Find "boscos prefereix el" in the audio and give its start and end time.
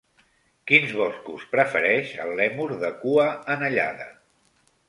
1.01-2.33